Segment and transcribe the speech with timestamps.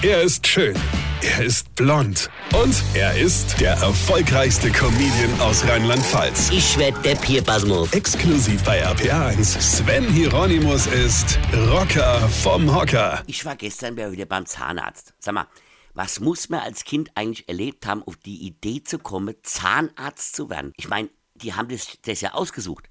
[0.00, 0.76] Er ist schön.
[1.22, 2.30] Er ist blond.
[2.54, 6.50] Und er ist der erfolgreichste Comedian aus Rheinland-Pfalz.
[6.52, 7.92] Ich werd der Pierpasmus.
[7.92, 9.60] Exklusiv bei RPA1.
[9.60, 11.36] Sven Hieronymus ist
[11.72, 13.24] Rocker vom Hocker.
[13.26, 15.14] Ich war gestern wieder beim Zahnarzt.
[15.18, 15.48] Sag mal,
[15.94, 20.48] was muss man als Kind eigentlich erlebt haben, auf die Idee zu kommen, Zahnarzt zu
[20.48, 20.72] werden?
[20.76, 22.84] Ich meine, die haben das, das ja ausgesucht.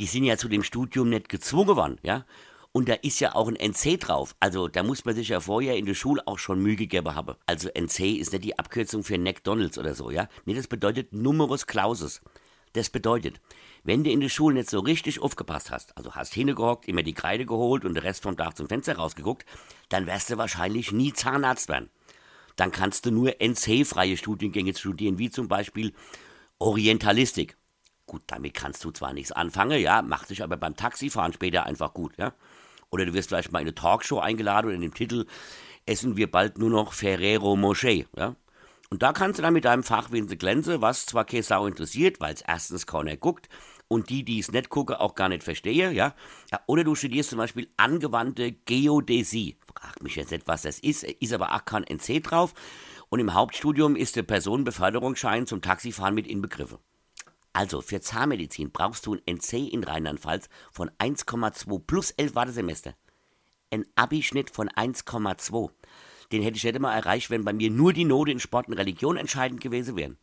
[0.00, 2.24] Die sind ja zu dem Studium nicht gezwungen worden, ja?
[2.78, 4.36] Und da ist ja auch ein NC drauf.
[4.38, 7.34] Also da muss man sich ja vorher in der Schule auch schon Mühe gegeben haben.
[7.44, 10.28] Also NC ist nicht die Abkürzung für McDonalds oder so, ja?
[10.44, 12.20] Nee, das bedeutet Numerus Clausus.
[12.74, 13.40] Das bedeutet,
[13.82, 17.14] wenn du in der Schule nicht so richtig aufgepasst hast, also hast hingehockt, immer die
[17.14, 19.44] Kreide geholt und den Rest vom Dach zum Fenster rausgeguckt,
[19.88, 21.90] dann wirst du wahrscheinlich nie Zahnarzt werden.
[22.54, 25.94] Dann kannst du nur NC-freie Studiengänge studieren, wie zum Beispiel
[26.60, 27.56] Orientalistik.
[28.06, 31.92] Gut, damit kannst du zwar nichts anfangen, ja, macht sich aber beim Taxifahren später einfach
[31.92, 32.34] gut, ja.
[32.90, 35.26] Oder du wirst vielleicht mal in eine Talkshow eingeladen und in dem Titel
[35.86, 38.36] essen wir bald nur noch Ferrero Moschee, ja.
[38.90, 42.32] Und da kannst du dann mit deinem Fach glänzen, was zwar keine Sau interessiert, weil
[42.32, 43.48] es erstens keiner guckt
[43.88, 46.14] und die, die es nicht gucken, auch gar nicht verstehen, ja?
[46.50, 46.60] ja.
[46.66, 49.58] Oder du studierst zum Beispiel angewandte Geodäsie.
[49.74, 52.54] Frag mich jetzt nicht, was das ist, ist aber auch kein NC drauf.
[53.10, 56.78] Und im Hauptstudium ist der Personenbeförderungsschein zum Taxifahren mit inbegriffen.
[57.52, 62.94] Also für Zahnmedizin brauchst du ein NC in Rheinland-Pfalz von 1,2 plus 11 Wartesemester.
[63.70, 65.70] Ein Abischnitt von 1,2.
[66.32, 68.74] Den hätte ich nicht mal erreicht, wenn bei mir nur die Note in Sport und
[68.74, 70.18] Religion entscheidend gewesen wären.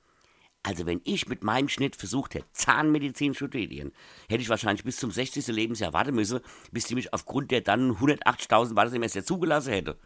[0.65, 3.91] Also wenn ich mit meinem Schnitt versucht hätte, Zahnmedizin zu studieren,
[4.27, 5.45] hätte ich wahrscheinlich bis zum 60.
[5.47, 6.39] Lebensjahr warten müssen,
[6.71, 9.99] bis die mich aufgrund der dann 180.000 Wartesemester zugelassen hätte.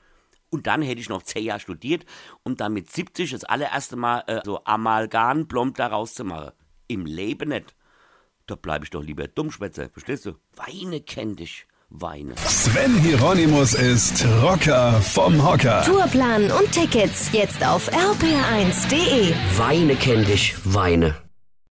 [0.49, 2.05] Und dann hätte ich noch 10 Jahre studiert,
[2.43, 6.51] um dann mit 70 das allererste Mal äh, so Amalgamplomb daraus zu machen.
[6.89, 7.75] Im Leben nicht.
[8.47, 10.33] Da bleibe ich doch lieber Dummschwätzer, verstehst du?
[10.55, 12.33] Weine kenn dich, weine.
[12.37, 15.83] Sven Hieronymus ist Rocker vom Hocker.
[15.85, 19.35] Tourplan und Tickets jetzt auf rpr1.de.
[19.57, 21.28] Weine kenn dich, weine.